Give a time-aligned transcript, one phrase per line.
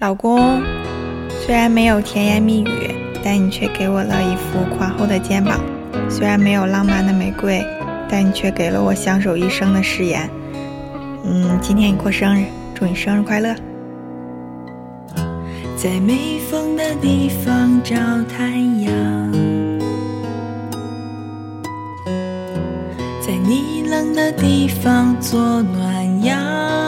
[0.00, 0.62] 老公，
[1.44, 5.58] 虽然没有甜言蜜语，但你却给我了一副宽厚的肩膀；
[6.08, 7.66] 虽然没有浪漫的玫瑰，
[8.08, 10.30] 但你却给了我相守一生的誓言。
[11.24, 12.44] 嗯，今天你过生日，
[12.76, 13.52] 祝你生日快乐！
[15.76, 17.96] 在没风的地方找
[18.28, 18.50] 太
[18.84, 19.32] 阳，
[23.20, 26.87] 在你冷的地方做暖阳。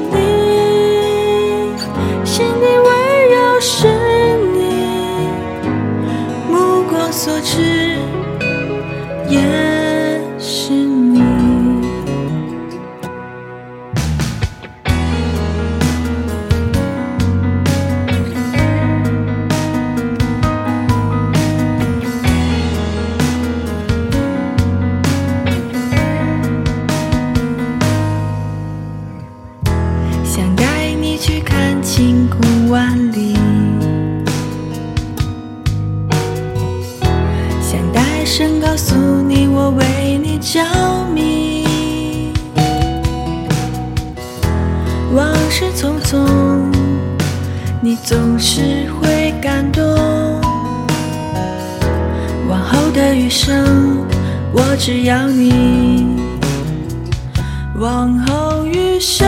[7.23, 7.99] 所知
[9.29, 9.70] 也
[47.83, 48.61] 你总是
[49.01, 49.83] 会感动。
[52.47, 54.05] 往后的余生，
[54.53, 56.21] 我只要你。
[57.79, 59.27] 往后余生。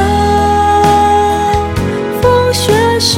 [2.22, 3.18] 风雪是